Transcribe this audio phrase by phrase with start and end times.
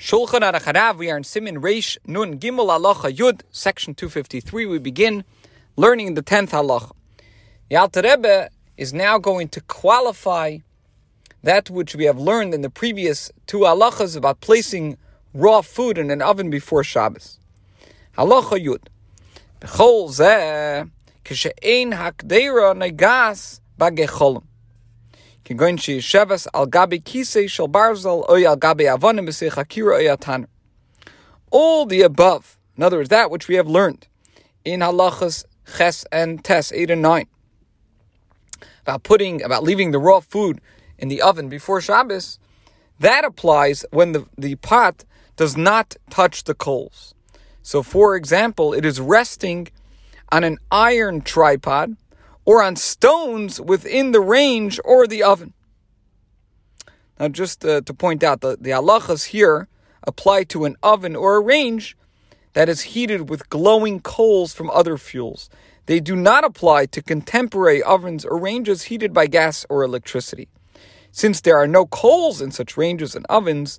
[0.00, 4.64] Shulchan Aruch Harav, we are in Simin Reish Nun Gimel Halacha Yud, section 253.
[4.64, 5.24] We begin
[5.76, 6.92] learning the 10th halacha.
[7.68, 10.56] The Alter Rebbe is now going to qualify
[11.42, 14.96] that which we have learned in the previous two halachas about placing
[15.34, 17.38] raw food in an oven before Shabbos.
[18.16, 18.86] Halacha Yud.
[19.60, 20.90] B'chol zeh,
[21.26, 24.44] k'she'ein hakdeira negas bagecholim.
[25.50, 30.46] Al Gabi Kise Oy al Gabi Avonim Hakira
[31.50, 34.06] All the above, in other words, that which we have learned
[34.64, 35.44] in Halachas
[35.76, 37.26] Ches and Tes eight and nine.
[38.82, 40.60] About putting about leaving the raw food
[40.98, 42.38] in the oven before Shabbos,
[43.00, 45.04] that applies when the, the pot
[45.34, 47.12] does not touch the coals.
[47.62, 49.68] So, for example, it is resting
[50.30, 51.96] on an iron tripod
[52.50, 55.54] or on stones within the range or the oven.
[57.16, 59.68] Now, just uh, to point out, the, the halachas here
[60.02, 61.96] apply to an oven or a range
[62.54, 65.48] that is heated with glowing coals from other fuels.
[65.86, 70.48] They do not apply to contemporary ovens or ranges heated by gas or electricity.
[71.12, 73.78] Since there are no coals in such ranges and ovens,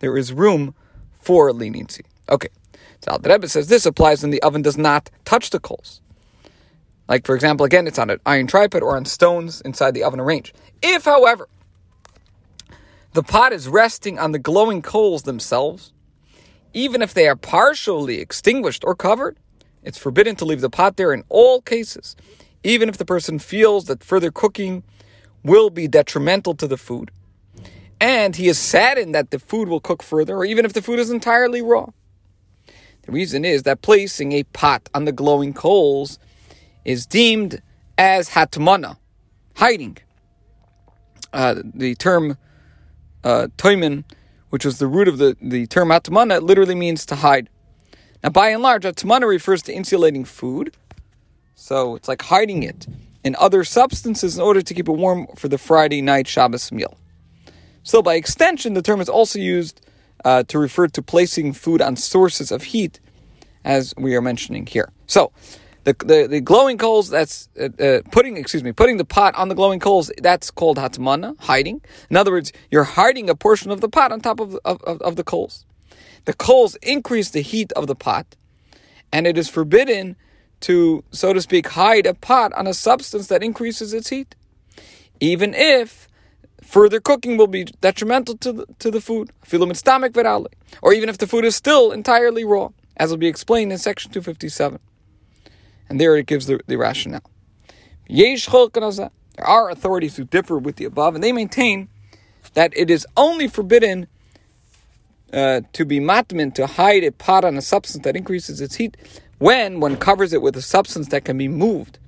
[0.00, 0.74] there is room
[1.20, 2.04] for leniency.
[2.28, 2.50] Okay,
[3.00, 6.00] so the Rebbe says this applies when the oven does not touch the coals.
[7.08, 10.20] Like, for example, again, it's on an iron tripod or on stones inside the oven
[10.20, 10.52] or range.
[10.82, 11.48] If, however,
[13.14, 15.92] the pot is resting on the glowing coals themselves,
[16.74, 19.38] even if they are partially extinguished or covered,
[19.82, 22.14] it's forbidden to leave the pot there in all cases,
[22.62, 24.82] even if the person feels that further cooking
[25.42, 27.10] will be detrimental to the food.
[28.00, 30.98] And he is saddened that the food will cook further, or even if the food
[30.98, 31.86] is entirely raw.
[33.02, 36.18] The reason is that placing a pot on the glowing coals
[36.88, 37.60] is deemed
[37.98, 38.96] as hatmana,
[39.56, 39.98] hiding.
[41.34, 42.38] Uh, the term
[43.22, 44.04] uh, toimin,
[44.48, 47.50] which was the root of the, the term hatmana, literally means to hide.
[48.24, 50.74] Now, by and large, hatmana refers to insulating food,
[51.54, 52.86] so it's like hiding it
[53.22, 56.96] in other substances in order to keep it warm for the Friday night Shabbos meal.
[57.82, 59.82] So, by extension, the term is also used
[60.24, 62.98] uh, to refer to placing food on sources of heat,
[63.62, 64.90] as we are mentioning here.
[65.06, 65.32] So,
[65.84, 69.48] the, the, the glowing coals, that's uh, uh, putting, excuse me, putting the pot on
[69.48, 71.80] the glowing coals, that's called hatmana, hiding.
[72.10, 75.16] In other words, you're hiding a portion of the pot on top of, of, of
[75.16, 75.64] the coals.
[76.24, 78.36] The coals increase the heat of the pot,
[79.12, 80.16] and it is forbidden
[80.60, 84.34] to, so to speak, hide a pot on a substance that increases its heat,
[85.20, 86.08] even if
[86.62, 89.30] further cooking will be detrimental to the, to the food,
[90.82, 94.10] or even if the food is still entirely raw, as will be explained in section
[94.10, 94.78] 257.
[95.88, 97.30] And there it gives the, the rationale.
[98.08, 101.88] There are authorities who differ with the above, and they maintain
[102.54, 104.06] that it is only forbidden
[105.32, 108.96] uh, to be matmin, to hide a pot on a substance that increases its heat,
[109.38, 111.98] when one covers it with a substance that can be moved,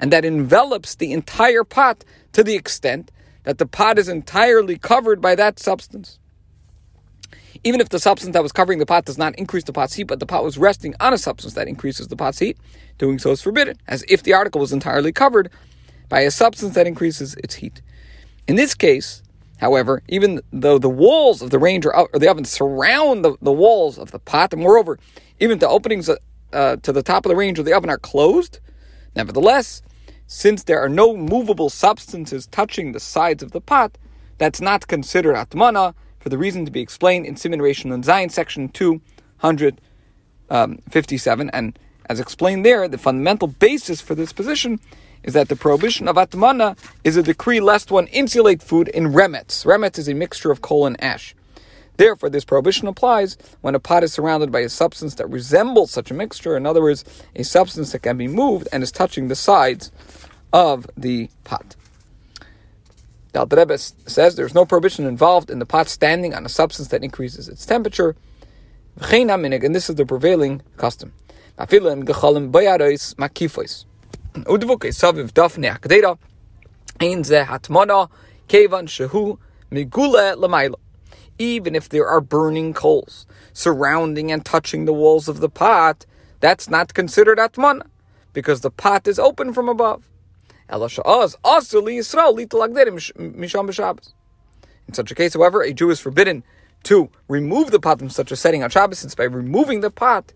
[0.00, 3.10] and that envelops the entire pot to the extent
[3.44, 6.19] that the pot is entirely covered by that substance.
[7.64, 10.04] Even if the substance that was covering the pot does not increase the pot's heat,
[10.04, 12.56] but the pot was resting on a substance that increases the pot's heat,
[12.98, 15.50] doing so is forbidden, as if the article was entirely covered
[16.08, 17.82] by a substance that increases its heat.
[18.48, 19.22] In this case,
[19.58, 23.98] however, even though the walls of the range or, the oven surround the, the walls
[23.98, 24.98] of the pot, and moreover,
[25.38, 26.16] even the openings uh,
[26.52, 28.58] uh, to the top of the range or the oven are closed,
[29.14, 29.82] nevertheless,
[30.26, 33.98] since there are no movable substances touching the sides of the pot,
[34.38, 38.30] that's not considered atmana, for the reason to be explained in Simin Reish Nun Zayin,
[38.30, 39.80] section 257.
[40.50, 44.78] Um, and as explained there, the fundamental basis for this position
[45.22, 49.66] is that the prohibition of atmana is a decree lest one insulate food in remets.
[49.66, 51.34] Remets is a mixture of coal and ash.
[51.96, 56.10] Therefore, this prohibition applies when a pot is surrounded by a substance that resembles such
[56.10, 57.04] a mixture, in other words,
[57.36, 59.92] a substance that can be moved and is touching the sides
[60.52, 61.76] of the pot.
[63.32, 66.88] The Alter Rebbe says there's no prohibition involved in the pot standing on a substance
[66.88, 68.16] that increases its temperature.
[69.00, 71.12] And this is the prevailing custom.
[81.38, 86.04] Even if there are burning coals surrounding and touching the walls of the pot,
[86.40, 87.86] that's not considered atmana,
[88.32, 90.08] because the pot is open from above.
[94.88, 96.42] In such a case, however, a Jew is forbidden
[96.84, 100.32] to remove the pot from such a setting on Shabbos, since by removing the pot,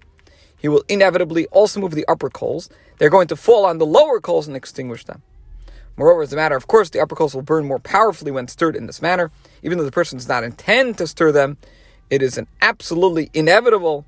[0.59, 2.69] he will inevitably also move the upper coals.
[2.99, 5.23] They're going to fall on the lower coals and extinguish them.
[5.97, 8.77] Moreover, as a matter of course, the upper coals will burn more powerfully when stirred
[8.77, 9.31] in this manner.
[9.63, 11.57] Even though the person does not intend to stir them,
[12.11, 14.05] it is an absolutely inevitable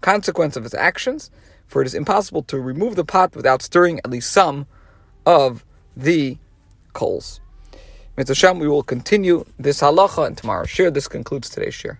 [0.00, 1.30] consequence of his actions,
[1.66, 4.66] for it is impossible to remove the pot without stirring at least some
[5.26, 5.64] of
[5.96, 6.38] the
[6.92, 7.40] coals.
[8.16, 10.92] Mitzvah we will continue this halacha and tomorrow's shiur.
[10.92, 11.98] This concludes today's shiur.